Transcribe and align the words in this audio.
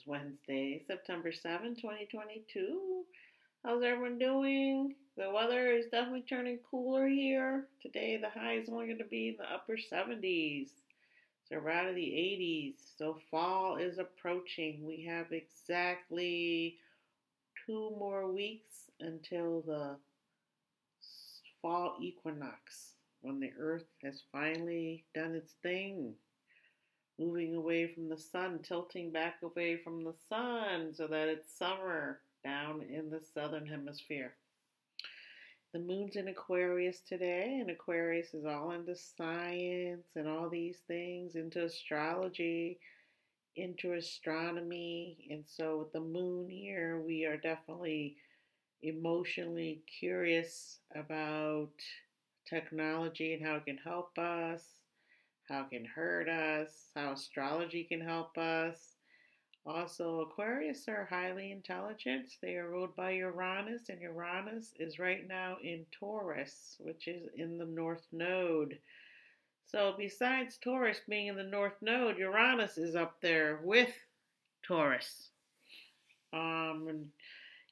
is 0.00 0.06
Wednesday, 0.06 0.82
September 0.86 1.32
7, 1.32 1.74
2022. 1.74 3.04
How's 3.64 3.82
everyone 3.82 4.18
doing? 4.18 4.94
The 5.16 5.30
weather 5.30 5.72
is 5.72 5.86
definitely 5.90 6.24
turning 6.28 6.58
cooler 6.70 7.06
here. 7.06 7.66
Today, 7.82 8.16
the 8.16 8.30
high 8.30 8.54
is 8.54 8.68
only 8.68 8.86
going 8.86 8.98
to 8.98 9.04
be 9.04 9.28
in 9.30 9.36
the 9.36 9.52
upper 9.52 9.76
70s. 9.76 10.68
So, 11.48 11.60
we're 11.62 11.70
out 11.70 11.88
of 11.88 11.94
the 11.94 12.00
80s. 12.00 12.74
So, 12.96 13.18
fall 13.30 13.76
is 13.76 13.98
approaching. 13.98 14.86
We 14.86 15.04
have 15.06 15.32
exactly 15.32 16.76
two 17.66 17.90
more 17.98 18.30
weeks 18.30 18.90
until 19.00 19.62
the 19.62 19.96
fall 21.60 21.96
equinox 22.00 22.92
when 23.22 23.40
the 23.40 23.52
earth 23.58 23.86
has 24.02 24.22
finally 24.32 25.04
done 25.14 25.34
its 25.34 25.52
thing 25.62 26.14
moving 27.20 27.54
away 27.54 27.86
from 27.86 28.08
the 28.08 28.16
sun, 28.16 28.60
tilting 28.62 29.12
back 29.12 29.36
away 29.42 29.76
from 29.76 30.02
the 30.02 30.14
sun 30.28 30.94
so 30.94 31.06
that 31.06 31.28
it's 31.28 31.56
summer 31.58 32.20
down 32.42 32.82
in 32.82 33.10
the 33.10 33.20
southern 33.34 33.66
hemisphere. 33.66 34.32
The 35.72 35.80
moon's 35.80 36.16
in 36.16 36.28
Aquarius 36.28 37.00
today, 37.06 37.58
and 37.60 37.70
Aquarius 37.70 38.34
is 38.34 38.44
all 38.44 38.72
into 38.72 38.96
science 38.96 40.08
and 40.16 40.26
all 40.26 40.48
these 40.48 40.78
things, 40.88 41.36
into 41.36 41.64
astrology, 41.64 42.80
into 43.54 43.92
astronomy. 43.92 45.28
And 45.30 45.44
so, 45.46 45.78
with 45.78 45.92
the 45.92 46.00
moon 46.00 46.48
here, 46.48 47.00
we 47.06 47.24
are 47.26 47.36
definitely 47.36 48.16
emotionally 48.82 49.82
curious 50.00 50.78
about 50.96 51.70
technology 52.48 53.34
and 53.34 53.46
how 53.46 53.56
it 53.56 53.66
can 53.66 53.76
help 53.76 54.18
us 54.18 54.79
how 55.50 55.62
it 55.62 55.70
can 55.70 55.84
hurt 55.84 56.28
us, 56.28 56.90
how 56.94 57.12
astrology 57.12 57.84
can 57.84 58.00
help 58.00 58.38
us. 58.38 58.94
Also, 59.66 60.20
Aquarius 60.20 60.88
are 60.88 61.06
highly 61.10 61.52
intelligent. 61.52 62.32
They 62.40 62.54
are 62.54 62.70
ruled 62.70 62.96
by 62.96 63.10
Uranus, 63.10 63.90
and 63.90 64.00
Uranus 64.00 64.72
is 64.78 64.98
right 64.98 65.28
now 65.28 65.58
in 65.62 65.84
Taurus, 65.92 66.76
which 66.80 67.08
is 67.08 67.28
in 67.36 67.58
the 67.58 67.66
North 67.66 68.06
Node. 68.10 68.78
So, 69.66 69.94
besides 69.98 70.56
Taurus 70.56 71.00
being 71.08 71.26
in 71.26 71.36
the 71.36 71.42
North 71.42 71.76
Node, 71.82 72.16
Uranus 72.16 72.78
is 72.78 72.96
up 72.96 73.20
there 73.20 73.60
with 73.62 73.90
Taurus. 74.66 75.28
Um, 76.32 77.10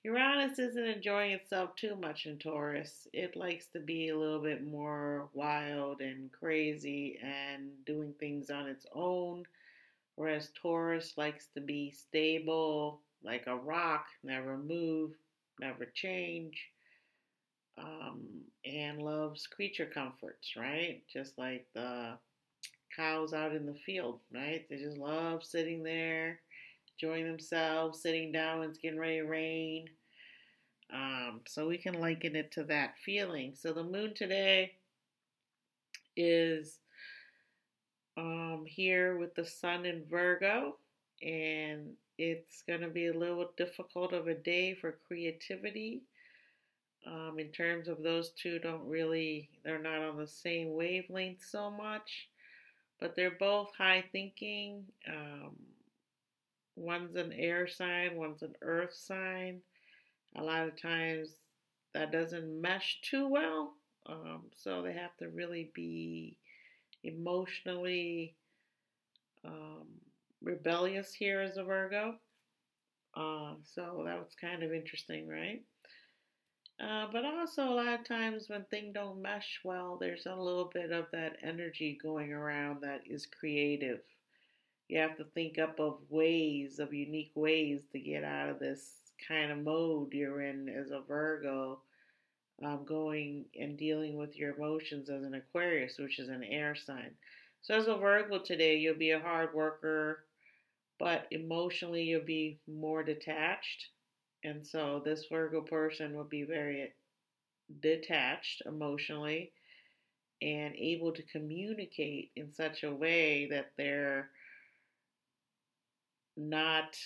Uranus 0.09 0.59
isn't 0.59 0.87
enjoying 0.87 1.33
itself 1.33 1.77
too 1.77 1.95
much 1.95 2.25
in 2.25 2.39
Taurus. 2.39 3.07
It 3.13 3.37
likes 3.37 3.67
to 3.75 3.79
be 3.79 4.09
a 4.09 4.17
little 4.17 4.41
bit 4.41 4.67
more 4.67 5.29
wild 5.35 6.01
and 6.01 6.33
crazy 6.33 7.19
and 7.23 7.73
doing 7.85 8.15
things 8.19 8.49
on 8.49 8.69
its 8.69 8.87
own, 8.95 9.45
whereas 10.15 10.51
Taurus 10.63 11.13
likes 11.19 11.49
to 11.53 11.61
be 11.61 11.91
stable, 11.91 13.03
like 13.23 13.47
a 13.49 13.57
rock, 13.57 14.07
never 14.25 14.57
move, 14.57 15.11
never 15.61 15.85
change, 15.85 16.59
um, 17.77 18.23
and 18.65 19.03
loves 19.03 19.47
creature 19.47 19.91
comforts, 19.93 20.55
right? 20.57 21.03
Just 21.13 21.37
like 21.37 21.67
the 21.75 22.15
cows 22.97 23.35
out 23.35 23.55
in 23.55 23.67
the 23.67 23.79
field, 23.85 24.21
right? 24.33 24.67
They 24.71 24.77
just 24.77 24.97
love 24.97 25.45
sitting 25.45 25.83
there 25.83 26.41
enjoying 26.99 27.27
themselves, 27.27 28.01
sitting 28.01 28.33
down 28.33 28.61
when 28.61 28.71
it's 28.71 28.79
getting 28.79 28.99
ready 28.99 29.19
to 29.19 29.25
rain. 29.27 29.91
Um, 30.93 31.41
so 31.47 31.69
we 31.69 31.79
can 31.79 32.01
liken 32.01 32.35
it 32.35 32.53
to 32.53 32.65
that 32.65 32.95
feeling. 33.05 33.55
So 33.55 33.73
the 33.73 33.85
moon 33.85 34.15
today 34.15 34.73
is 36.17 36.79
um, 38.17 38.65
here 38.67 39.19
with 39.19 39.35
the 39.35 39.45
sun 39.45 39.85
in 39.87 40.05
Virgo, 40.11 40.77
and 41.23 41.93
it's 42.19 42.63
going 42.67 42.81
to 42.81 42.89
be 42.89 43.09
a 43.09 43.19
little 43.19 43.51
difficult 43.57 44.13
of 44.13 44.29
a 44.29 44.35
day 44.35 44.75
for 44.75 44.99
creativity. 45.07 46.03
Um, 47.07 47.37
in 47.39 47.49
terms 47.49 47.89
of 47.89 48.03
those 48.03 48.31
two, 48.31 48.59
don't 48.59 48.89
really, 48.89 49.51
they're 49.65 49.79
not 49.79 50.01
on 50.01 50.17
the 50.17 50.27
same 50.27 50.75
wavelength 50.75 51.45
so 51.49 51.71
much, 51.71 52.29
but 52.99 53.15
they're 53.15 53.37
both 53.39 53.71
high 53.77 54.05
thinking. 54.11 54.85
Um, 55.09 55.57
One's 56.79 57.17
an 57.17 57.33
air 57.33 57.67
sign, 57.67 58.15
one's 58.15 58.43
an 58.43 58.55
earth 58.63 58.95
sign. 58.95 59.61
A 60.37 60.43
lot 60.43 60.69
of 60.69 60.81
times 60.81 61.31
that 61.95 62.13
doesn't 62.13 62.61
mesh 62.61 63.01
too 63.03 63.29
well. 63.29 63.75
Um, 64.07 64.43
so 64.53 64.83
they 64.83 64.93
have 64.93 65.17
to 65.19 65.29
really 65.29 65.71
be 65.75 66.37
emotionally 67.05 68.35
um, 69.45 69.87
rebellious 70.43 71.13
here 71.13 71.41
as 71.41 71.57
a 71.57 71.65
Virgo. 71.65 72.15
Uh, 73.15 73.55
so 73.65 74.03
that 74.07 74.19
was 74.19 74.35
kind 74.41 74.63
of 74.63 74.73
interesting, 74.73 75.29
right? 75.29 75.63
Uh, 76.81 77.07
but 77.13 77.25
also 77.25 77.65
a 77.65 77.75
lot 77.75 77.89
of 77.89 78.07
times 78.07 78.49
when 78.49 78.65
things 78.65 78.95
don't 78.95 79.21
mesh 79.21 79.59
well, 79.65 79.97
there's 80.01 80.27
a 80.27 80.35
little 80.35 80.71
bit 80.73 80.93
of 80.93 81.07
that 81.13 81.37
energy 81.43 81.99
going 82.01 82.33
around 82.33 82.81
that 82.83 83.01
is 83.07 83.27
creative 83.27 83.99
you 84.89 84.99
have 84.99 85.17
to 85.19 85.25
think 85.25 85.59
up 85.59 85.79
of 85.79 85.99
ways, 86.09 86.79
of 86.79 86.95
unique 86.95 87.33
ways 87.35 87.83
to 87.93 88.01
get 88.01 88.25
out 88.25 88.49
of 88.49 88.59
this 88.59 89.08
kind 89.27 89.51
of 89.51 89.59
mode 89.59 90.13
you're 90.13 90.43
in 90.43 90.69
as 90.69 90.91
a 90.91 91.01
Virgo, 91.01 91.81
um, 92.63 92.85
going 92.85 93.45
and 93.59 93.77
dealing 93.77 94.17
with 94.17 94.37
your 94.37 94.55
emotions 94.55 95.09
as 95.11 95.23
an 95.23 95.35
Aquarius, 95.35 95.99
which 95.99 96.19
is 96.19 96.29
an 96.29 96.45
air 96.45 96.75
sign. 96.75 97.11
So, 97.63 97.75
as 97.75 97.87
a 97.87 97.97
Virgo 97.97 98.39
today, 98.39 98.77
you'll 98.77 98.95
be 98.97 99.11
a 99.11 99.21
hard 99.21 99.55
worker, 99.55 100.25
but 100.99 101.27
emotionally, 101.31 102.03
you'll 102.03 102.25
be 102.25 102.59
more 102.67 103.03
detached. 103.03 103.89
And 104.45 104.65
so, 104.65 105.03
this 105.05 105.27
Virgo 105.31 105.61
person 105.61 106.17
will 106.17 106.25
be 106.25 106.43
very 106.45 106.93
detached 107.81 108.63
emotionally 108.67 109.53
and 110.41 110.75
able 110.77 111.13
to 111.13 111.23
communicate 111.23 112.31
in 112.37 112.53
such 112.53 112.85
a 112.85 112.95
way 112.95 113.49
that 113.51 113.73
they're 113.77 114.31
not 116.37 116.97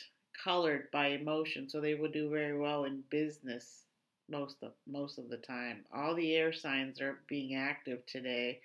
colored 0.45 0.91
by 0.93 1.09
emotion, 1.09 1.69
so 1.69 1.81
they 1.81 1.95
would 1.95 2.13
do 2.13 2.31
very 2.31 2.59
well 2.59 2.85
in 2.85 3.03
business 3.11 3.85
most 4.29 4.63
of 4.63 4.73
most 4.87 5.19
of 5.19 5.29
the 5.29 5.37
time. 5.37 5.85
All 5.95 6.15
the 6.15 6.35
air 6.35 6.53
signs 6.53 7.01
are 7.01 7.21
being 7.29 7.55
active 7.55 8.05
today. 8.07 8.61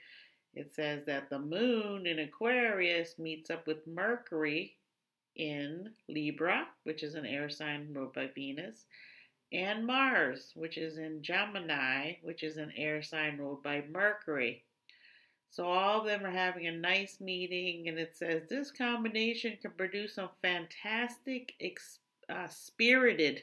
It 0.53 0.73
says 0.73 1.05
that 1.05 1.29
the 1.29 1.39
moon 1.39 2.07
in 2.07 2.19
Aquarius 2.19 3.19
meets 3.19 3.49
up 3.49 3.67
with 3.67 3.85
Mercury 3.85 4.75
in 5.35 5.93
Libra, 6.07 6.67
which 6.83 7.03
is 7.03 7.15
an 7.15 7.25
air 7.25 7.49
sign 7.49 7.93
ruled 7.93 8.13
by 8.13 8.27
Venus, 8.33 8.85
and 9.51 9.85
Mars, 9.85 10.51
which 10.55 10.77
is 10.77 10.97
in 10.97 11.21
Gemini, 11.21 12.13
which 12.23 12.43
is 12.43 12.57
an 12.57 12.71
air 12.75 13.01
sign 13.01 13.37
ruled 13.37 13.61
by 13.61 13.83
Mercury. 13.89 14.63
So 15.49 15.65
all 15.65 16.01
of 16.01 16.05
them 16.05 16.25
are 16.25 16.31
having 16.31 16.67
a 16.67 16.71
nice 16.71 17.19
meeting, 17.19 17.87
and 17.87 17.97
it 17.97 18.15
says 18.15 18.43
this 18.47 18.71
combination 18.71 19.57
can 19.61 19.71
produce 19.71 20.15
some 20.15 20.29
fantastic, 20.41 21.53
ex- 21.59 21.99
uh, 22.29 22.47
spirited 22.47 23.41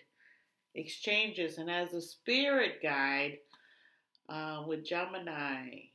exchanges. 0.75 1.59
And 1.59 1.71
as 1.71 1.93
a 1.93 2.01
spirit 2.01 2.83
guide, 2.83 3.39
uh, 4.29 4.65
with 4.67 4.85
Gemini 4.85 5.89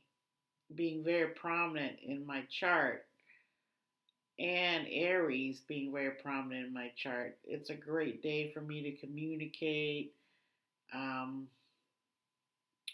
being 0.74 1.02
very 1.02 1.28
prominent 1.28 1.96
in 2.04 2.26
my 2.26 2.42
chart, 2.50 3.06
and 4.38 4.86
Aries 4.90 5.60
being 5.60 5.92
very 5.92 6.12
prominent 6.22 6.68
in 6.68 6.72
my 6.72 6.90
chart, 6.96 7.38
it's 7.44 7.70
a 7.70 7.74
great 7.74 8.22
day 8.22 8.50
for 8.52 8.60
me 8.60 8.82
to 8.82 9.06
communicate. 9.06 10.14
Um, 10.94 11.46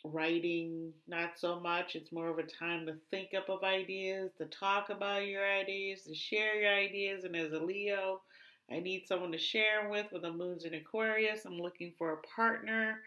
writing 0.06 0.93
not 1.06 1.39
so 1.39 1.61
much. 1.61 1.94
It's 1.94 2.12
more 2.12 2.28
of 2.28 2.39
a 2.39 2.43
time 2.43 2.87
to 2.87 2.94
think 3.11 3.31
up 3.37 3.49
of 3.49 3.62
ideas 3.62 4.33
to 4.39 4.47
talk 4.47 4.91
about 4.91 5.27
your 5.27 5.44
ideas 5.44 6.03
to 6.03 6.15
share 6.15 6.61
your 6.61 6.72
ideas. 6.72 7.25
And 7.25 7.37
as 7.37 7.53
a 7.53 7.59
leo 7.59 8.21
i 8.71 8.81
need 8.81 9.07
someone 9.07 9.31
to 9.31 9.39
share 9.39 9.89
with 9.89 10.07
with 10.13 10.22
the 10.22 10.33
moons 10.33 10.65
in 10.65 10.75
aquarius. 10.75 11.45
I'm 11.45 11.59
looking 11.60 11.92
for 11.97 12.13
a 12.13 12.34
partner. 12.34 13.01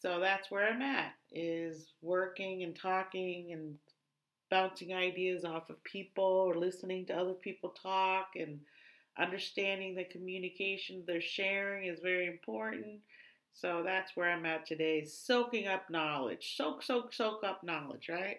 So 0.00 0.20
that's 0.20 0.50
where 0.50 0.68
i'm 0.68 0.82
at 0.82 1.12
is 1.32 1.92
working 2.02 2.62
and 2.62 2.76
talking 2.76 3.52
and 3.52 3.76
bouncing 4.50 4.94
ideas 4.94 5.44
off 5.44 5.70
of 5.70 5.82
people 5.84 6.24
or 6.24 6.54
listening 6.54 7.06
to 7.06 7.16
other 7.16 7.32
people 7.32 7.74
talk 7.82 8.28
and 8.36 8.60
understanding 9.18 9.94
the 9.94 10.04
communication 10.04 11.02
they're 11.06 11.20
sharing 11.20 11.88
is 11.88 12.00
very 12.00 12.26
important 12.26 13.00
so 13.54 13.82
that's 13.84 14.16
where 14.16 14.30
I'm 14.30 14.44
at 14.46 14.66
today, 14.66 15.04
soaking 15.04 15.68
up 15.68 15.88
knowledge. 15.88 16.54
Soak, 16.56 16.82
soak, 16.82 17.14
soak 17.14 17.44
up 17.44 17.62
knowledge, 17.62 18.08
right? 18.08 18.38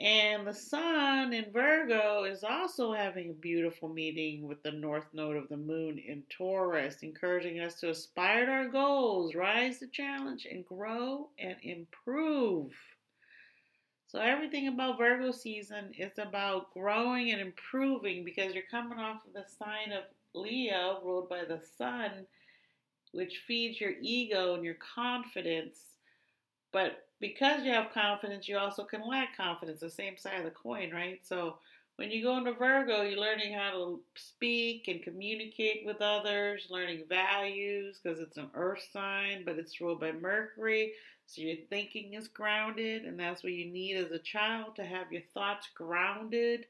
And 0.00 0.46
the 0.46 0.54
sun 0.54 1.32
in 1.32 1.50
Virgo 1.52 2.22
is 2.22 2.44
also 2.44 2.92
having 2.92 3.30
a 3.30 3.34
beautiful 3.34 3.88
meeting 3.88 4.46
with 4.46 4.62
the 4.62 4.70
north 4.70 5.06
node 5.12 5.36
of 5.36 5.48
the 5.48 5.56
moon 5.56 5.98
in 5.98 6.22
Taurus, 6.30 7.02
encouraging 7.02 7.58
us 7.58 7.80
to 7.80 7.90
aspire 7.90 8.46
to 8.46 8.52
our 8.52 8.68
goals, 8.68 9.34
rise 9.34 9.80
to 9.80 9.88
challenge, 9.88 10.46
and 10.48 10.64
grow 10.64 11.30
and 11.40 11.56
improve. 11.62 12.70
So 14.06 14.20
everything 14.20 14.68
about 14.68 14.98
Virgo 14.98 15.32
season 15.32 15.90
is 15.98 16.16
about 16.16 16.72
growing 16.72 17.32
and 17.32 17.40
improving 17.40 18.24
because 18.24 18.54
you're 18.54 18.62
coming 18.70 19.00
off 19.00 19.26
of 19.26 19.32
the 19.32 19.44
sign 19.58 19.90
of 19.90 20.04
Leo, 20.32 21.00
ruled 21.04 21.28
by 21.28 21.44
the 21.44 21.60
sun, 21.76 22.24
which 23.12 23.42
feeds 23.46 23.80
your 23.80 23.92
ego 24.00 24.54
and 24.54 24.64
your 24.64 24.76
confidence. 24.94 25.78
But 26.72 27.06
because 27.20 27.64
you 27.64 27.72
have 27.72 27.92
confidence, 27.92 28.48
you 28.48 28.58
also 28.58 28.84
can 28.84 29.06
lack 29.08 29.36
confidence, 29.36 29.80
the 29.80 29.90
same 29.90 30.16
side 30.16 30.38
of 30.38 30.44
the 30.44 30.50
coin, 30.50 30.90
right? 30.92 31.20
So 31.26 31.58
when 31.96 32.10
you 32.12 32.22
go 32.22 32.36
into 32.36 32.52
Virgo, 32.52 33.02
you're 33.02 33.18
learning 33.18 33.54
how 33.54 33.72
to 33.72 34.00
speak 34.14 34.86
and 34.86 35.02
communicate 35.02 35.84
with 35.84 36.00
others, 36.00 36.68
learning 36.70 37.04
values 37.08 37.98
because 38.00 38.20
it's 38.20 38.36
an 38.36 38.50
earth 38.54 38.86
sign, 38.92 39.42
but 39.44 39.58
it's 39.58 39.80
ruled 39.80 40.00
by 40.00 40.12
Mercury. 40.12 40.92
So 41.26 41.42
your 41.42 41.56
thinking 41.68 42.14
is 42.14 42.28
grounded, 42.28 43.04
and 43.04 43.18
that's 43.18 43.42
what 43.42 43.52
you 43.52 43.66
need 43.66 43.96
as 43.96 44.12
a 44.12 44.18
child 44.18 44.76
to 44.76 44.84
have 44.84 45.12
your 45.12 45.22
thoughts 45.34 45.68
grounded. 45.74 46.66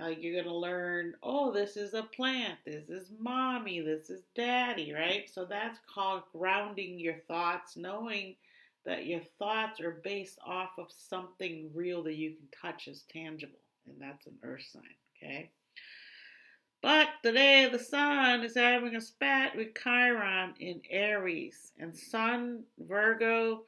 Like 0.00 0.22
you're 0.22 0.32
going 0.32 0.52
to 0.52 0.54
learn, 0.54 1.14
oh, 1.22 1.52
this 1.52 1.76
is 1.76 1.94
a 1.94 2.02
plant, 2.02 2.58
this 2.64 2.88
is 2.88 3.12
mommy, 3.18 3.80
this 3.80 4.10
is 4.10 4.22
daddy, 4.34 4.92
right? 4.92 5.28
So 5.32 5.44
that's 5.44 5.78
called 5.92 6.22
grounding 6.32 6.98
your 6.98 7.18
thoughts, 7.28 7.76
knowing 7.76 8.36
that 8.84 9.06
your 9.06 9.20
thoughts 9.38 9.80
are 9.80 10.00
based 10.02 10.38
off 10.44 10.70
of 10.78 10.86
something 10.90 11.70
real 11.74 12.02
that 12.04 12.16
you 12.16 12.30
can 12.30 12.48
touch 12.60 12.88
as 12.88 13.04
tangible, 13.12 13.60
and 13.86 14.00
that's 14.00 14.26
an 14.26 14.38
earth 14.42 14.64
sign, 14.72 14.82
okay? 15.22 15.50
But 16.82 17.08
today 17.22 17.68
the 17.70 17.78
sun 17.78 18.42
is 18.42 18.56
having 18.56 18.96
a 18.96 19.00
spat 19.00 19.54
with 19.56 19.74
Chiron 19.80 20.54
in 20.58 20.80
Aries, 20.90 21.70
and 21.78 21.96
Sun 21.96 22.64
Virgo 22.80 23.62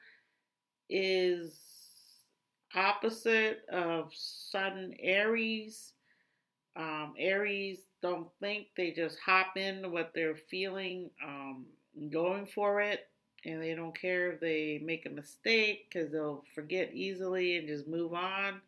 is 0.91 1.61
opposite 2.75 3.61
of 3.71 4.11
Sun 4.13 4.95
Aries. 4.99 5.93
Um, 6.77 7.15
Aries 7.19 7.79
don't 8.03 8.29
think, 8.41 8.67
they 8.77 8.91
just 8.91 9.19
hop 9.25 9.57
into 9.57 9.89
what 9.89 10.13
they're 10.15 10.37
feeling, 10.37 11.11
um, 11.25 11.67
going 12.11 12.47
for 12.47 12.81
it, 12.81 13.09
and 13.45 13.63
they 13.63 13.75
don't 13.75 13.99
care 13.99 14.33
if 14.33 14.41
they 14.41 14.81
make 14.85 15.07
a 15.07 15.11
mistake 15.11 15.87
because 15.89 16.11
they'll 16.11 16.45
forget 16.55 16.93
easily 16.93 17.57
and 17.57 17.69
just 17.69 17.87
move 17.87 18.15
on. 18.15 18.61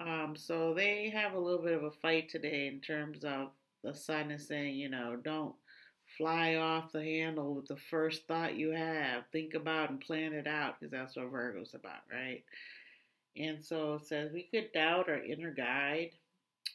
Um, 0.00 0.34
so 0.36 0.74
they 0.74 1.10
have 1.10 1.32
a 1.32 1.38
little 1.38 1.62
bit 1.62 1.74
of 1.74 1.84
a 1.84 1.90
fight 1.90 2.28
today 2.28 2.68
in 2.68 2.80
terms 2.80 3.24
of 3.24 3.48
the 3.82 3.94
sun 3.94 4.30
is 4.30 4.46
saying, 4.46 4.76
you 4.76 4.88
know, 4.88 5.16
don't 5.16 5.54
fly 6.16 6.56
off 6.56 6.92
the 6.92 7.02
handle 7.02 7.54
with 7.54 7.66
the 7.66 7.76
first 7.90 8.26
thought 8.26 8.56
you 8.56 8.70
have. 8.70 9.24
Think 9.32 9.54
about 9.54 9.90
and 9.90 10.00
plan 10.00 10.32
it 10.32 10.46
out 10.46 10.78
because 10.78 10.92
that's 10.92 11.16
what 11.16 11.30
Virgo's 11.30 11.74
about, 11.74 12.02
right? 12.12 12.44
And 13.36 13.62
so 13.62 13.94
it 13.94 14.06
says 14.06 14.32
we 14.32 14.48
could 14.50 14.72
doubt 14.72 15.08
our 15.08 15.22
inner 15.22 15.52
guide. 15.52 16.10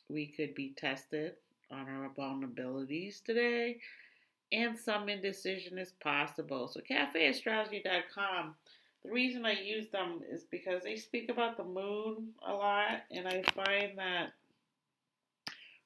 We 0.09 0.27
could 0.27 0.55
be 0.55 0.73
tested 0.75 1.33
on 1.71 1.87
our 1.89 2.09
vulnerabilities 2.17 3.23
today. 3.23 3.79
And 4.51 4.77
some 4.77 5.09
indecision 5.09 5.77
is 5.77 5.93
possible. 6.01 6.67
So 6.67 6.81
cafeastrology.com 6.81 8.55
the 9.03 9.11
reason 9.11 9.45
I 9.45 9.51
use 9.51 9.89
them 9.89 10.21
is 10.29 10.43
because 10.43 10.83
they 10.83 10.95
speak 10.95 11.29
about 11.29 11.57
the 11.57 11.63
moon 11.63 12.29
a 12.47 12.53
lot, 12.53 13.01
and 13.11 13.27
I 13.27 13.43
find 13.53 13.97
that 13.97 14.29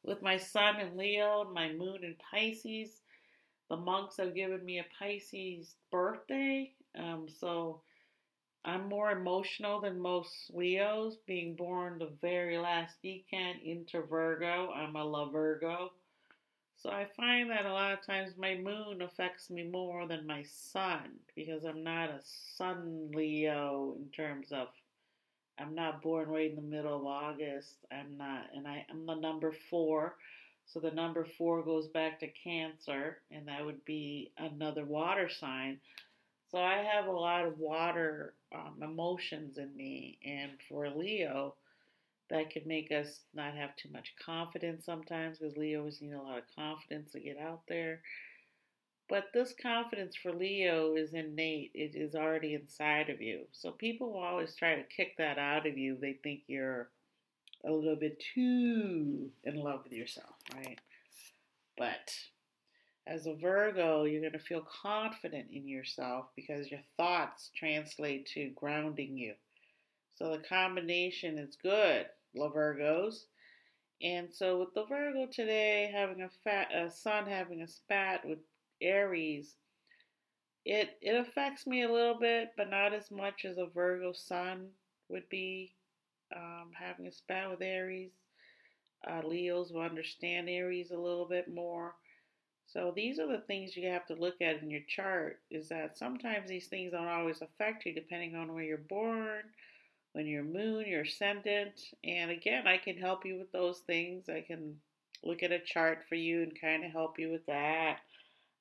with 0.03 0.21
my 0.21 0.37
sun 0.37 0.79
in 0.79 0.95
Leo, 0.95 1.49
my 1.51 1.73
moon 1.73 2.03
in 2.03 2.15
Pisces, 2.31 3.01
the 3.69 3.75
monks 3.75 4.17
have 4.17 4.35
given 4.35 4.63
me 4.63 4.79
a 4.79 4.85
Pisces 4.97 5.75
birthday. 5.91 6.71
Um, 6.97 7.27
so 7.27 7.81
I'm 8.67 8.89
more 8.89 9.11
emotional 9.11 9.79
than 9.79 9.97
most 9.97 10.51
Leos, 10.53 11.15
being 11.25 11.55
born 11.55 11.99
the 11.99 12.11
very 12.21 12.57
last 12.57 12.97
decan 13.01 13.63
into 13.63 14.01
Virgo. 14.01 14.71
I'm 14.75 14.97
a 14.97 15.05
La 15.05 15.29
Virgo. 15.29 15.93
So 16.75 16.89
I 16.89 17.07
find 17.15 17.49
that 17.49 17.65
a 17.65 17.71
lot 17.71 17.93
of 17.93 18.05
times 18.05 18.33
my 18.37 18.55
moon 18.55 19.01
affects 19.01 19.49
me 19.49 19.63
more 19.63 20.05
than 20.05 20.27
my 20.27 20.43
sun 20.43 21.11
because 21.33 21.63
I'm 21.63 21.81
not 21.81 22.09
a 22.09 22.19
sun 22.57 23.09
Leo 23.13 23.95
in 23.97 24.09
terms 24.09 24.51
of 24.51 24.67
I'm 25.57 25.73
not 25.73 26.01
born 26.01 26.27
right 26.27 26.49
in 26.49 26.57
the 26.57 26.61
middle 26.61 26.97
of 26.97 27.05
August. 27.05 27.85
I'm 27.89 28.17
not, 28.17 28.47
and 28.53 28.67
I, 28.67 28.85
I'm 28.91 29.05
the 29.05 29.15
number 29.15 29.53
four. 29.69 30.17
So 30.65 30.81
the 30.81 30.91
number 30.91 31.25
four 31.37 31.63
goes 31.63 31.87
back 31.87 32.19
to 32.19 32.27
Cancer, 32.27 33.19
and 33.31 33.47
that 33.47 33.65
would 33.65 33.83
be 33.85 34.33
another 34.37 34.83
water 34.83 35.29
sign. 35.29 35.79
So 36.49 36.59
I 36.59 36.77
have 36.77 37.07
a 37.07 37.11
lot 37.11 37.45
of 37.45 37.59
water 37.59 38.33
um, 38.55 38.81
emotions 38.81 39.57
in 39.57 39.75
me, 39.75 40.17
and 40.25 40.51
for 40.69 40.89
Leo, 40.89 41.55
that 42.29 42.51
could 42.51 42.65
make 42.65 42.91
us 42.91 43.21
not 43.33 43.53
have 43.53 43.75
too 43.75 43.89
much 43.91 44.13
confidence 44.23 44.85
sometimes 44.85 45.39
because 45.39 45.57
Leos 45.57 46.01
need 46.01 46.13
a 46.13 46.21
lot 46.21 46.37
of 46.37 46.43
confidence 46.55 47.11
to 47.11 47.19
get 47.19 47.37
out 47.37 47.61
there. 47.67 48.01
But 49.09 49.27
this 49.33 49.53
confidence 49.61 50.15
for 50.15 50.33
Leo 50.33 50.95
is 50.95 51.13
innate. 51.13 51.71
It 51.73 51.95
is 51.95 52.13
already 52.13 52.55
inside 52.55 53.09
of 53.09 53.21
you. 53.21 53.45
So 53.53 53.71
people 53.71 54.11
will 54.11 54.23
always 54.23 54.53
try 54.55 54.75
to 54.75 54.83
kick 54.83 55.17
that 55.17 55.37
out 55.37 55.65
of 55.65 55.77
you. 55.77 55.97
They 55.99 56.13
think 56.13 56.41
you're 56.47 56.89
a 57.65 57.71
little 57.71 57.95
bit 57.95 58.21
too 58.33 59.29
in 59.43 59.55
love 59.55 59.83
with 59.83 59.93
yourself, 59.93 60.35
right? 60.53 60.79
But 61.77 62.11
as 63.07 63.25
a 63.25 63.33
Virgo, 63.33 64.03
you're 64.03 64.21
going 64.21 64.33
to 64.33 64.39
feel 64.39 64.67
confident 64.81 65.47
in 65.51 65.67
yourself 65.67 66.25
because 66.35 66.69
your 66.69 66.81
thoughts 66.97 67.51
translate 67.55 68.27
to 68.33 68.51
grounding 68.55 69.17
you. 69.17 69.33
So 70.15 70.31
the 70.31 70.43
combination 70.43 71.37
is 71.37 71.57
good, 71.61 72.07
La 72.35 72.49
Virgos. 72.49 73.25
And 74.01 74.31
so 74.31 74.59
with 74.59 74.73
the 74.75 74.85
Virgo 74.85 75.27
today 75.31 75.91
having 75.93 76.21
a 76.21 76.29
fat 76.43 76.67
a 76.73 76.91
sun 76.91 77.25
having 77.25 77.61
a 77.61 77.67
spat 77.67 78.27
with 78.27 78.39
Aries, 78.81 79.55
it 80.65 80.97
it 81.01 81.15
affects 81.15 81.65
me 81.65 81.83
a 81.83 81.91
little 81.91 82.19
bit, 82.19 82.49
but 82.57 82.69
not 82.69 82.93
as 82.93 83.09
much 83.09 83.45
as 83.45 83.57
a 83.57 83.65
Virgo 83.73 84.11
sun 84.11 84.67
would 85.09 85.27
be 85.29 85.73
um, 86.35 86.71
having 86.77 87.07
a 87.07 87.11
spat 87.11 87.49
with 87.49 87.61
Aries. 87.61 88.11
Uh, 89.07 89.21
Leos 89.25 89.71
will 89.71 89.81
understand 89.81 90.49
Aries 90.49 90.91
a 90.91 90.97
little 90.97 91.27
bit 91.27 91.47
more. 91.51 91.95
So 92.67 92.91
these 92.95 93.17
are 93.17 93.27
the 93.27 93.43
things 93.47 93.77
you 93.77 93.87
have 93.89 94.05
to 94.07 94.15
look 94.15 94.41
at 94.41 94.61
in 94.61 94.69
your 94.69 94.81
chart. 94.87 95.39
Is 95.49 95.69
that 95.69 95.97
sometimes 95.97 96.49
these 96.49 96.67
things 96.67 96.91
don't 96.91 97.07
always 97.07 97.41
affect 97.41 97.85
you 97.85 97.93
depending 97.93 98.35
on 98.35 98.53
where 98.53 98.63
you're 98.63 98.77
born, 98.77 99.43
when 100.11 100.27
your 100.27 100.43
moon, 100.43 100.85
your 100.85 101.01
ascendant, 101.01 101.79
and 102.03 102.29
again, 102.29 102.67
I 102.67 102.77
can 102.77 102.97
help 102.97 103.25
you 103.25 103.37
with 103.37 103.51
those 103.51 103.79
things. 103.79 104.29
I 104.29 104.41
can 104.41 104.75
look 105.23 105.43
at 105.43 105.51
a 105.51 105.59
chart 105.59 106.03
for 106.09 106.15
you 106.15 106.43
and 106.43 106.59
kind 106.59 106.83
of 106.83 106.91
help 106.91 107.17
you 107.17 107.31
with 107.31 107.45
that. 107.45 107.99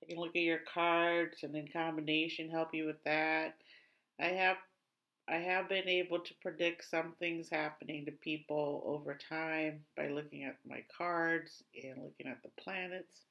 I 0.03 0.07
can 0.07 0.19
look 0.19 0.37
at 0.37 0.43
your 0.43 0.61
cards 0.73 1.39
and 1.43 1.55
in 1.57 1.69
combination 1.69 2.49
help 2.49 2.75
you 2.75 2.87
with 2.87 3.03
that. 3.05 3.57
I 4.21 4.27
have 4.27 4.57
I 5.29 5.39
have 5.39 5.69
been 5.69 5.89
able 5.89 6.21
to 6.21 6.35
predict 6.41 6.89
some 6.89 7.15
things 7.19 7.49
happening 7.51 8.05
to 8.05 8.13
people 8.13 8.85
over 8.87 9.19
time 9.29 9.85
by 9.97 10.09
looking 10.09 10.45
at 10.45 10.59
my 10.65 10.85
cards 10.97 11.65
and 11.83 12.01
looking 12.01 12.29
at 12.29 12.43
the 12.45 12.63
planets. 12.63 13.23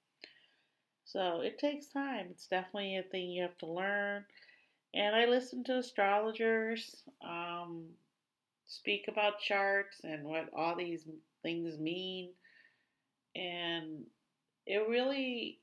So 1.06 1.42
it 1.42 1.60
takes 1.60 1.88
time. 1.88 2.28
It's 2.32 2.48
definitely 2.48 2.98
a 2.98 3.04
thing 3.04 3.30
you 3.30 3.44
have 3.44 3.58
to 3.60 3.68
learn. 3.68 4.26
And 4.94 5.16
I 5.16 5.26
listen 5.26 5.64
to 5.66 5.78
astrologers 5.78 7.04
um, 7.24 7.86
speak 8.66 9.06
about 9.08 9.40
charts 9.40 9.98
and 10.04 10.24
what 10.24 10.50
all 10.56 10.76
these 10.76 11.06
things 11.44 11.78
mean. 11.78 12.32
And 13.36 14.06
it 14.66 14.88
really 14.90 15.60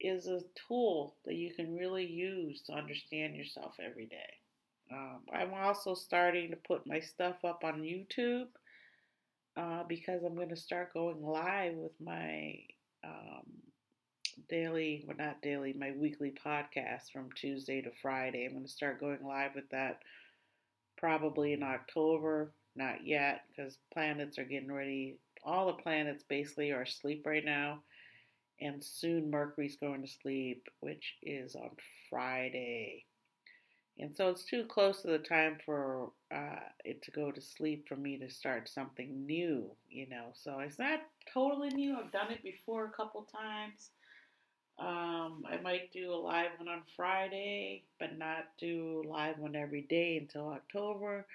is 0.00 0.26
a 0.26 0.40
tool 0.66 1.16
that 1.24 1.34
you 1.34 1.52
can 1.54 1.76
really 1.76 2.06
use 2.06 2.62
to 2.62 2.72
understand 2.72 3.36
yourself 3.36 3.74
every 3.84 4.06
day. 4.06 4.16
Um, 4.90 5.20
I'm 5.32 5.52
also 5.54 5.94
starting 5.94 6.50
to 6.50 6.56
put 6.56 6.86
my 6.86 7.00
stuff 7.00 7.36
up 7.44 7.62
on 7.62 7.82
YouTube 7.82 8.46
uh, 9.56 9.82
because 9.88 10.22
I'm 10.24 10.34
going 10.34 10.48
to 10.48 10.56
start 10.56 10.94
going 10.94 11.22
live 11.22 11.74
with 11.74 11.92
my 12.00 12.54
um, 13.04 13.44
daily, 14.48 15.04
well, 15.06 15.16
not 15.18 15.42
daily, 15.42 15.72
my 15.72 15.92
weekly 15.96 16.32
podcast 16.44 17.12
from 17.12 17.30
Tuesday 17.34 17.82
to 17.82 17.90
Friday. 18.02 18.44
I'm 18.46 18.52
going 18.52 18.64
to 18.64 18.70
start 18.70 19.00
going 19.00 19.24
live 19.24 19.54
with 19.54 19.68
that 19.70 20.00
probably 20.96 21.52
in 21.52 21.62
October. 21.62 22.52
Not 22.76 23.06
yet 23.06 23.42
because 23.48 23.78
planets 23.92 24.38
are 24.38 24.44
getting 24.44 24.72
ready. 24.72 25.16
All 25.44 25.66
the 25.66 25.82
planets 25.82 26.22
basically 26.22 26.70
are 26.70 26.82
asleep 26.82 27.24
right 27.26 27.44
now 27.44 27.80
and 28.60 28.82
soon 28.82 29.30
Mercury's 29.30 29.76
going 29.76 30.02
to 30.02 30.08
sleep, 30.08 30.68
which 30.80 31.16
is 31.22 31.54
on 31.54 31.70
Friday. 32.10 33.04
And 34.00 34.14
so 34.14 34.28
it's 34.28 34.44
too 34.44 34.64
close 34.64 35.02
to 35.02 35.08
the 35.08 35.18
time 35.18 35.58
for 35.64 36.12
uh, 36.32 36.60
it 36.84 37.02
to 37.02 37.10
go 37.10 37.32
to 37.32 37.40
sleep 37.40 37.88
for 37.88 37.96
me 37.96 38.16
to 38.18 38.30
start 38.30 38.68
something 38.68 39.26
new, 39.26 39.70
you 39.90 40.08
know. 40.08 40.26
So 40.34 40.60
it's 40.60 40.78
not 40.78 41.00
totally 41.32 41.70
new. 41.70 41.96
I've 41.96 42.12
done 42.12 42.30
it 42.30 42.42
before 42.44 42.86
a 42.86 42.90
couple 42.90 43.22
times. 43.22 43.90
Um, 44.78 45.44
I 45.50 45.60
might 45.60 45.92
do 45.92 46.12
a 46.12 46.14
live 46.14 46.50
one 46.58 46.68
on 46.68 46.82
Friday, 46.96 47.82
but 47.98 48.16
not 48.16 48.44
do 48.58 49.02
live 49.08 49.38
one 49.38 49.56
every 49.56 49.82
day 49.82 50.18
until 50.18 50.50
October, 50.50 51.26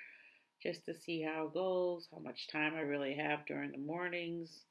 just 0.61 0.85
to 0.85 0.95
see 0.95 1.21
how 1.21 1.47
it 1.47 1.53
goes, 1.53 2.07
how 2.11 2.19
much 2.19 2.47
time 2.47 2.73
I 2.75 2.81
really 2.81 3.13
have 3.15 3.45
during 3.45 3.71
the 3.71 3.77
mornings. 3.79 4.61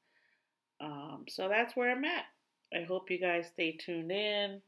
Um, 0.81 1.25
so 1.29 1.47
that's 1.47 1.75
where 1.75 1.91
I'm 1.91 2.03
at. 2.03 2.25
I 2.73 2.83
hope 2.83 3.11
you 3.11 3.19
guys 3.19 3.47
stay 3.53 3.73
tuned 3.73 4.11
in 4.11 4.59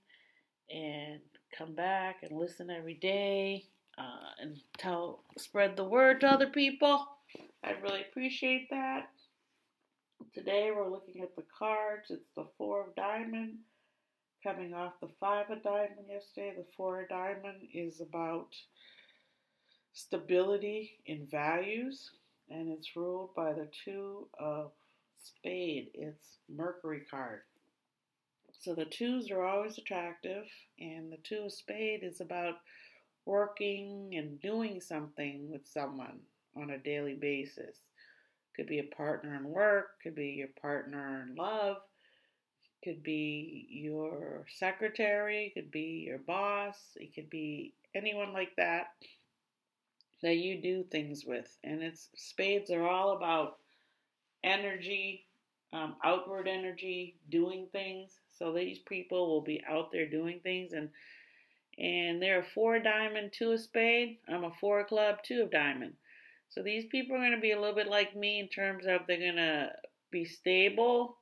and 0.70 1.20
come 1.58 1.74
back 1.74 2.18
and 2.22 2.38
listen 2.38 2.70
every 2.70 2.94
day 2.94 3.66
uh, 3.98 4.40
and 4.40 4.58
tell, 4.78 5.24
spread 5.36 5.76
the 5.76 5.84
word 5.84 6.22
to 6.22 6.28
other 6.28 6.48
people. 6.48 7.08
I'd 7.64 7.82
really 7.82 8.02
appreciate 8.02 8.70
that. 8.70 9.10
Today 10.36 10.70
we're 10.76 10.92
looking 10.92 11.24
at 11.24 11.36
the 11.36 11.44
cards. 11.58 12.12
It's 12.12 12.30
the 12.36 12.46
Four 12.58 12.82
of 12.82 12.96
Diamond 12.96 13.56
coming 14.46 14.76
off 14.76 14.94
the 15.02 15.10
Five 15.20 15.50
of 15.50 15.64
Diamond 15.64 16.06
yesterday. 16.08 16.54
The 16.56 16.66
Four 16.78 17.02
of 17.02 17.10
Diamond 17.10 17.64
is 17.74 18.00
about 18.00 18.50
stability 19.92 21.00
in 21.08 21.26
values 21.26 22.12
and 22.52 22.70
it's 22.70 22.96
ruled 22.96 23.34
by 23.36 23.54
the 23.54 23.68
Two 23.84 24.28
of 24.40 24.72
Spade. 25.24 25.88
It's 25.96 26.38
Mercury 26.48 27.02
card. 27.10 27.42
So 28.60 28.76
the 28.76 28.86
twos 28.86 29.32
are 29.32 29.44
always 29.44 29.80
attractive, 29.80 30.46
and 30.80 31.12
the 31.12 31.18
two 31.24 31.46
of 31.46 31.52
spade 31.52 32.02
is 32.04 32.22
about 32.22 32.56
working 33.26 34.12
and 34.16 34.40
doing 34.42 34.80
something 34.80 35.52
with 35.52 35.68
someone 35.68 36.20
on 36.56 36.70
a 36.70 36.78
daily 36.78 37.16
basis. 37.16 37.78
Could 38.56 38.68
be 38.68 38.80
a 38.80 38.96
partner 38.96 39.36
in 39.36 39.50
work, 39.50 40.02
could 40.02 40.16
be 40.16 40.30
your 40.30 40.50
partner 40.62 41.28
in 41.28 41.36
love, 41.36 41.78
could 42.86 43.04
be 43.04 43.68
your 43.70 44.46
secretary, 44.58 45.52
could 45.54 45.72
be 45.72 46.06
your 46.08 46.20
boss, 46.20 46.78
it 46.96 47.14
could 47.14 47.30
be 47.30 47.74
anyone 47.94 48.32
like 48.32 48.56
that 48.56 48.92
that 50.24 50.38
you 50.38 50.62
do 50.62 50.84
things 50.84 51.26
with. 51.26 51.58
And 51.64 51.84
it's 51.84 52.10
spades 52.16 52.72
are 52.72 52.88
all 52.88 53.18
about 53.18 53.58
energy, 54.44 55.26
um, 55.74 55.96
outward 56.04 56.48
energy, 56.48 57.18
doing 57.30 57.68
things. 57.72 58.12
So 58.38 58.54
these 58.54 58.80
people 58.80 59.28
will 59.28 59.42
be 59.42 59.62
out 59.70 59.92
there 59.92 60.10
doing 60.10 60.40
things 60.42 60.72
and 60.74 60.90
and 61.78 62.22
they're 62.22 62.40
a 62.40 62.44
four 62.44 62.80
diamond, 62.80 63.34
two 63.34 63.52
of 63.52 63.60
spade. 63.60 64.20
I'm 64.30 64.46
a 64.46 64.52
four 64.62 64.86
club, 64.86 65.18
two 65.24 65.42
of 65.42 65.52
diamond. 65.52 65.94
So 66.50 66.64
these 66.64 66.86
people 66.86 67.18
are 67.18 67.20
going 67.20 67.32
to 67.32 67.42
be 67.42 67.52
a 67.52 67.60
little 67.60 67.76
bit 67.76 67.90
like 67.90 68.16
me 68.16 68.40
in 68.40 68.48
terms 68.48 68.86
of 68.88 69.02
they're 69.08 69.20
going 69.20 69.36
to 69.36 69.72
be 70.10 70.24
stable. 70.24 71.18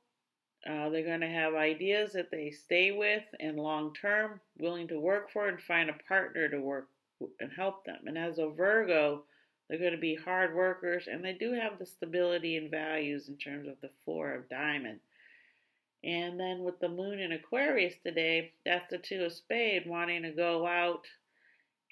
Uh, 0.68 0.88
they're 0.88 1.04
going 1.04 1.20
to 1.20 1.26
have 1.26 1.54
ideas 1.54 2.12
that 2.12 2.30
they 2.30 2.50
stay 2.50 2.90
with 2.90 3.24
and 3.38 3.58
long 3.58 3.92
term, 3.94 4.40
willing 4.58 4.88
to 4.88 4.98
work 4.98 5.30
for 5.30 5.48
and 5.48 5.60
find 5.60 5.90
a 5.90 6.08
partner 6.08 6.48
to 6.48 6.58
work 6.58 6.88
and 7.40 7.50
help 7.54 7.84
them. 7.84 8.00
And 8.06 8.16
as 8.16 8.38
a 8.38 8.48
Virgo, 8.48 9.24
they're 9.68 9.78
going 9.78 9.92
to 9.92 9.98
be 9.98 10.14
hard 10.14 10.54
workers 10.54 11.06
and 11.10 11.24
they 11.24 11.34
do 11.34 11.52
have 11.52 11.78
the 11.78 11.86
stability 11.86 12.56
and 12.56 12.70
values 12.70 13.28
in 13.28 13.36
terms 13.36 13.68
of 13.68 13.74
the 13.82 13.90
four 14.04 14.32
of 14.32 14.48
diamond. 14.48 15.00
And 16.02 16.38
then 16.38 16.62
with 16.62 16.80
the 16.80 16.88
moon 16.88 17.18
in 17.18 17.32
Aquarius 17.32 17.94
today, 18.02 18.52
that's 18.64 18.90
the 18.90 18.98
two 18.98 19.24
of 19.24 19.32
spade 19.32 19.84
wanting 19.86 20.22
to 20.22 20.32
go 20.32 20.66
out 20.66 21.06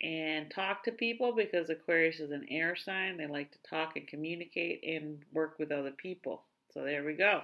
and 0.02 0.50
talk 0.50 0.84
to 0.84 0.92
people 0.92 1.32
because 1.34 1.70
Aquarius 1.70 2.20
is 2.20 2.30
an 2.30 2.46
air 2.50 2.76
sign. 2.76 3.16
They 3.16 3.26
like 3.26 3.52
to 3.52 3.70
talk 3.70 3.96
and 3.96 4.06
communicate 4.06 4.82
and 4.84 5.22
work 5.32 5.58
with 5.58 5.72
other 5.72 5.92
people. 5.92 6.42
So 6.74 6.82
there 6.82 7.04
we 7.04 7.14
go. 7.14 7.42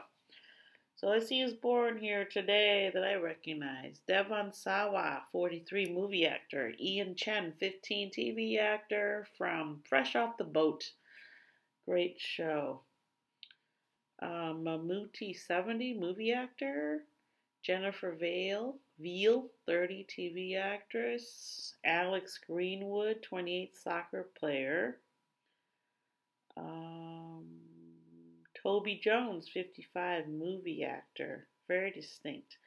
So 0.99 1.07
let's 1.07 1.29
see 1.29 1.41
who's 1.41 1.55
born 1.55 1.97
here 1.97 2.25
today 2.25 2.91
that 2.93 3.05
I 3.05 3.15
recognize. 3.15 4.01
Devon 4.09 4.53
Sawa, 4.53 5.23
43 5.31 5.93
movie 5.93 6.27
actor. 6.27 6.73
Ian 6.81 7.15
Chen, 7.15 7.55
15 7.61 8.11
TV 8.11 8.59
actor 8.59 9.29
from 9.39 9.81
Fresh 9.89 10.17
Off 10.17 10.37
the 10.39 10.45
Boat. 10.45 10.91
Great 11.87 12.17
show 12.19 12.81
uh, 14.21 14.53
Mammootty 14.53 15.37
70 15.39 15.95
movie 15.95 16.33
actor, 16.33 17.05
Jennifer 17.63 18.17
Vale, 18.19 18.77
Veal 18.99 19.47
30 19.67 20.07
TV 20.11 20.59
actress, 20.59 21.75
Alex 21.85 22.41
Greenwood 22.45 23.23
28 23.23 23.77
soccer 23.77 24.29
player, 24.39 24.97
um, 26.57 27.18
Toby 28.69 29.01
Jones 29.03 29.49
55 29.49 30.29
movie 30.29 30.85
actor, 30.85 31.47
very 31.69 31.91
distinct, 31.91 32.59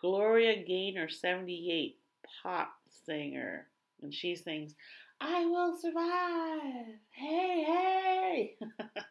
Gloria 0.00 0.64
Gaynor 0.64 1.10
78 1.10 1.98
pop 2.42 2.72
singer, 3.04 3.66
and 4.00 4.14
she 4.14 4.34
sings, 4.34 4.74
I 5.20 5.44
will 5.44 5.76
survive. 5.78 6.86
Hey, 7.10 7.64
hey. 7.66 8.56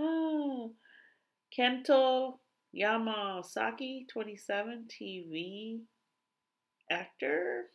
Oh, 0.00 0.72
Kento 1.56 2.38
Yamazaki, 2.76 4.08
27, 4.08 4.88
TV 4.90 5.82
actor. 6.90 7.66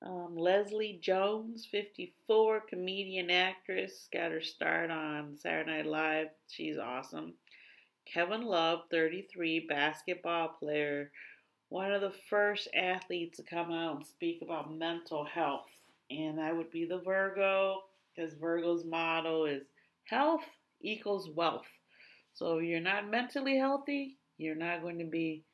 Um, 0.00 0.36
Leslie 0.36 1.00
Jones, 1.02 1.66
54, 1.70 2.60
comedian 2.68 3.30
actress, 3.30 4.08
got 4.12 4.30
her 4.30 4.40
start 4.40 4.90
on 4.90 5.36
Saturday 5.36 5.78
Night 5.78 5.86
Live. 5.86 6.28
She's 6.48 6.78
awesome. 6.78 7.34
Kevin 8.06 8.42
Love, 8.42 8.82
33, 8.90 9.66
basketball 9.68 10.48
player, 10.60 11.10
one 11.68 11.92
of 11.92 12.00
the 12.00 12.14
first 12.30 12.68
athletes 12.74 13.36
to 13.36 13.42
come 13.42 13.72
out 13.72 13.96
and 13.96 14.06
speak 14.06 14.40
about 14.40 14.72
mental 14.72 15.24
health. 15.24 15.68
And 16.10 16.38
that 16.38 16.56
would 16.56 16.70
be 16.70 16.86
the 16.86 17.00
Virgo 17.00 17.82
because 18.14 18.34
Virgo's 18.34 18.84
motto 18.84 19.44
is 19.44 19.64
health 20.04 20.44
equals 20.80 21.28
wealth. 21.28 21.66
So 22.34 22.58
if 22.58 22.64
you're 22.64 22.80
not 22.80 23.10
mentally 23.10 23.58
healthy, 23.58 24.16
you're 24.38 24.54
not 24.54 24.80
going 24.80 24.98
to 25.00 25.04
be 25.04 25.44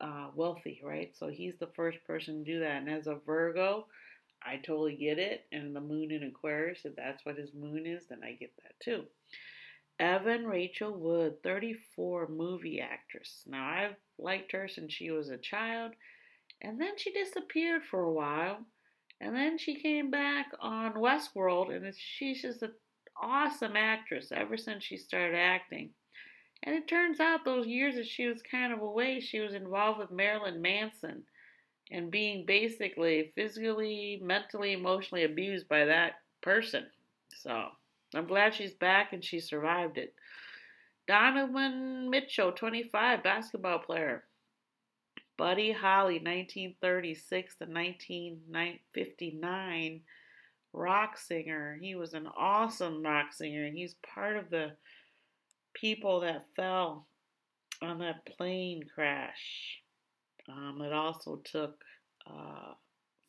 uh, 0.00 0.28
wealthy, 0.34 0.80
right? 0.82 1.14
So 1.16 1.28
he's 1.28 1.54
the 1.58 1.70
first 1.74 1.98
person 2.06 2.44
to 2.44 2.52
do 2.52 2.60
that. 2.60 2.82
And 2.82 2.88
as 2.88 3.06
a 3.06 3.18
Virgo, 3.26 3.86
I 4.44 4.56
totally 4.56 4.96
get 4.96 5.18
it. 5.18 5.46
And 5.52 5.74
the 5.74 5.80
moon 5.80 6.10
in 6.10 6.22
Aquarius, 6.24 6.80
if 6.84 6.96
that's 6.96 7.24
what 7.24 7.38
his 7.38 7.54
moon 7.54 7.86
is, 7.86 8.04
then 8.08 8.20
I 8.24 8.32
get 8.32 8.52
that 8.62 8.78
too. 8.82 9.04
Evan 10.00 10.44
Rachel 10.44 10.92
Wood, 10.92 11.42
34 11.42 12.28
movie 12.28 12.80
actress. 12.80 13.42
Now, 13.46 13.68
I've 13.68 13.96
liked 14.18 14.52
her 14.52 14.66
since 14.68 14.92
she 14.92 15.10
was 15.10 15.30
a 15.30 15.38
child, 15.38 15.92
and 16.60 16.80
then 16.80 16.96
she 16.96 17.12
disappeared 17.12 17.82
for 17.88 18.00
a 18.00 18.12
while. 18.12 18.58
And 19.20 19.34
then 19.34 19.56
she 19.56 19.80
came 19.80 20.10
back 20.10 20.46
on 20.60 20.94
Westworld, 20.94 21.74
and 21.74 21.94
she's 21.96 22.42
just 22.42 22.62
an 22.62 22.72
awesome 23.22 23.76
actress 23.76 24.32
ever 24.34 24.56
since 24.56 24.82
she 24.82 24.96
started 24.96 25.36
acting. 25.36 25.90
And 26.64 26.74
it 26.74 26.88
turns 26.88 27.20
out 27.20 27.44
those 27.44 27.66
years 27.66 27.94
that 27.96 28.06
she 28.06 28.26
was 28.26 28.40
kind 28.42 28.72
of 28.72 28.80
away, 28.80 29.20
she 29.20 29.40
was 29.40 29.52
involved 29.52 29.98
with 29.98 30.10
Marilyn 30.10 30.62
Manson 30.62 31.24
and 31.90 32.10
being 32.10 32.46
basically 32.46 33.32
physically, 33.34 34.18
mentally, 34.22 34.72
emotionally 34.72 35.24
abused 35.24 35.68
by 35.68 35.84
that 35.84 36.14
person. 36.40 36.86
So 37.36 37.66
I'm 38.14 38.26
glad 38.26 38.54
she's 38.54 38.72
back 38.72 39.12
and 39.12 39.22
she 39.22 39.40
survived 39.40 39.98
it. 39.98 40.14
Donovan 41.06 42.08
Mitchell, 42.08 42.52
25, 42.52 43.22
basketball 43.22 43.80
player. 43.80 44.24
Buddy 45.36 45.72
Holly, 45.72 46.14
1936 46.14 47.56
to 47.56 47.64
1959, 47.64 50.00
rock 50.72 51.18
singer. 51.18 51.76
He 51.80 51.96
was 51.96 52.14
an 52.14 52.28
awesome 52.38 53.02
rock 53.02 53.32
singer. 53.32 53.64
and 53.64 53.76
He's 53.76 53.96
part 54.14 54.36
of 54.36 54.48
the 54.48 54.76
people 55.74 56.20
that 56.20 56.46
fell 56.56 57.06
on 57.82 57.98
that 57.98 58.26
plane 58.36 58.82
crash. 58.94 59.80
Um, 60.48 60.80
it 60.82 60.92
also 60.92 61.40
took 61.44 61.82
uh, 62.26 62.74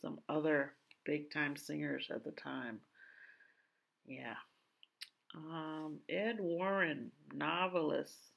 some 0.02 0.20
other 0.30 0.74
big 1.06 1.32
time 1.32 1.56
singers 1.56 2.08
at 2.14 2.24
the 2.24 2.32
time. 2.32 2.80
Yeah. 4.08 4.36
Um, 5.36 6.00
Ed 6.10 6.38
Warren, 6.40 7.12
novelist, 7.34 8.32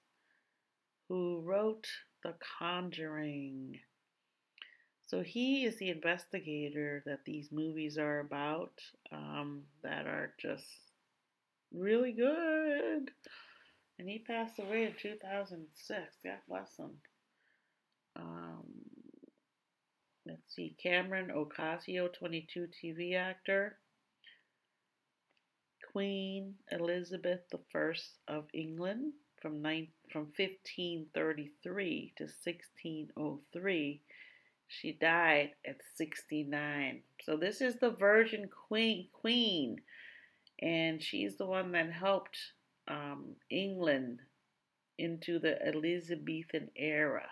who 1.08 1.40
wrote 1.44 1.86
the 2.24 2.34
Conjuring. 2.58 3.78
So 5.06 5.22
he 5.22 5.64
is 5.64 5.78
the 5.78 5.90
investigator 5.90 7.02
that 7.06 7.24
these 7.24 7.48
movies 7.50 7.96
are 7.96 8.20
about, 8.20 8.72
um, 9.10 9.62
that 9.82 10.06
are 10.06 10.34
just 10.40 10.66
really 11.72 12.12
good. 12.12 13.10
And 13.99 14.09
he 14.09 14.19
passed 14.19 14.59
away 14.59 14.85
in 14.85 14.95
2006. 15.00 16.00
God 16.25 16.33
bless 16.49 16.76
him. 16.76 16.90
Um, 18.17 18.64
let's 20.26 20.55
see, 20.55 20.76
Cameron 20.81 21.31
Ocasio, 21.35 22.12
22 22.12 22.69
TV 22.83 23.17
actor. 23.17 23.78
Queen 25.93 26.55
Elizabeth 26.71 27.40
I 27.52 27.93
of 28.28 28.45
England 28.52 29.14
from, 29.40 29.62
nine, 29.62 29.88
from 30.12 30.26
1533 30.37 32.12
to 32.17 32.25
1603. 32.25 34.02
She 34.69 34.93
died 34.93 35.50
at 35.67 35.76
69. 35.97 37.02
So 37.23 37.37
this 37.37 37.61
is 37.61 37.76
the 37.76 37.90
Virgin 37.90 38.49
Queen, 38.69 39.09
Queen, 39.12 39.81
and 40.61 41.02
she's 41.02 41.37
the 41.37 41.47
one 41.47 41.73
that 41.73 41.90
helped 41.90 42.38
um, 42.88 43.35
England 43.50 44.21
into 44.99 45.38
the 45.38 45.61
Elizabethan 45.66 46.71
era. 46.76 47.26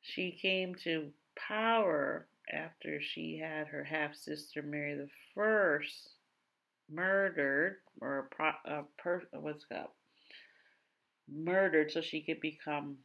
She 0.00 0.38
came 0.40 0.74
to 0.84 1.10
power 1.36 2.28
after 2.52 3.00
she 3.00 3.38
had 3.42 3.66
her 3.68 3.84
half 3.84 4.14
sister 4.14 4.62
Mary 4.62 4.94
the 4.94 5.08
First 5.34 6.10
murdered 6.90 7.76
or 8.00 8.30
a, 8.40 8.70
a 8.70 8.84
per, 8.96 9.22
what's 9.32 9.66
up 9.74 9.94
murdered 11.30 11.90
so 11.90 12.00
she 12.00 12.22
could 12.22 12.40
become 12.40 12.96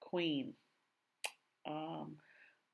queen. 0.00 0.54
Um, 1.68 2.16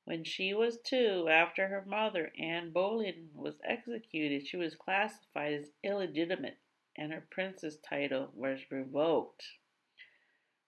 when 0.05 0.23
she 0.23 0.53
was 0.53 0.79
two, 0.83 1.27
after 1.29 1.67
her 1.67 1.83
mother, 1.87 2.31
Anne 2.39 2.71
Boleyn, 2.71 3.29
was 3.33 3.55
executed, 3.67 4.47
she 4.47 4.57
was 4.57 4.75
classified 4.75 5.53
as 5.53 5.67
illegitimate 5.83 6.57
and 6.97 7.11
her 7.11 7.25
princess 7.31 7.77
title 7.77 8.29
was 8.35 8.59
revoked. 8.69 9.43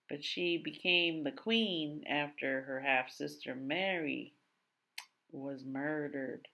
But 0.10 0.24
she 0.24 0.58
became 0.58 1.24
the 1.24 1.32
queen 1.32 2.04
after 2.08 2.62
her 2.62 2.80
half 2.80 3.12
sister 3.12 3.56
Mary 3.56 4.34
was 5.32 5.64
murdered. 5.66 6.48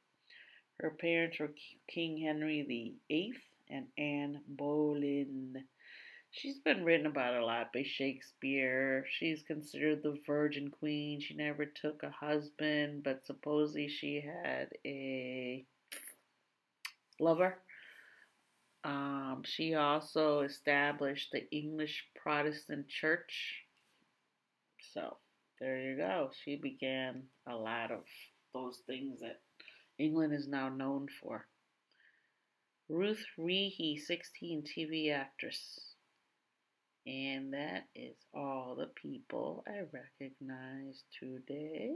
Her 0.80 0.92
parents 0.92 1.40
were 1.40 1.54
King 1.88 2.18
Henry 2.18 2.63
VIII 2.63 3.36
and 3.70 3.88
Anne 3.98 4.42
Boleyn. 4.48 5.63
She's 6.32 6.60
been 6.60 6.86
written 6.86 7.08
about 7.08 7.36
a 7.36 7.46
lot 7.46 7.74
by 7.74 7.84
Shakespeare. 7.84 9.06
She's 9.20 9.44
considered 9.44 10.01
the 10.01 10.18
Virgin 10.25 10.72
Queen. 10.72 11.20
She 11.20 11.36
never 11.36 11.66
took 11.66 12.04
a 12.04 12.10
husband, 12.10 13.04
but 13.04 13.25
supposedly 13.25 13.90
she 13.90 14.22
had 14.22 14.70
a 14.86 15.66
lover. 17.20 17.58
Um, 18.83 19.43
she 19.45 19.75
also 19.75 20.41
established 20.41 21.29
the 21.31 21.50
English 21.51 22.05
Protestant 22.15 22.88
Church. 22.88 23.65
So 24.93 25.17
there 25.59 25.79
you 25.79 25.97
go. 25.97 26.31
She 26.43 26.55
began 26.55 27.23
a 27.47 27.55
lot 27.55 27.91
of 27.91 28.03
those 28.53 28.81
things 28.88 29.19
that 29.19 29.41
England 30.00 30.33
is 30.33 30.47
now 30.47 30.69
known 30.69 31.07
for. 31.21 31.45
Ruth 32.89 33.23
Righi, 33.38 33.97
16 33.97 34.63
TV 34.63 35.13
actress. 35.13 35.93
And 37.05 37.53
that 37.53 37.85
is 37.95 38.15
all 38.33 38.75
the 38.77 38.89
people 39.01 39.63
I 39.67 39.81
recognize 39.93 41.03
today. 41.19 41.91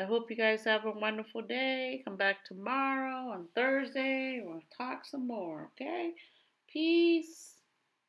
I 0.00 0.04
hope 0.04 0.30
you 0.30 0.36
guys 0.36 0.64
have 0.64 0.86
a 0.86 0.92
wonderful 0.92 1.42
day. 1.42 2.00
Come 2.06 2.16
back 2.16 2.46
tomorrow 2.46 3.32
on 3.32 3.48
Thursday. 3.54 4.40
We'll 4.42 4.62
talk 4.74 5.04
some 5.04 5.26
more, 5.26 5.70
okay? 5.74 6.12
Peace. 6.72 7.56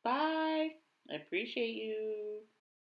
Bye. 0.02 0.70
I 1.10 1.16
appreciate 1.16 1.74
you. 1.74 2.40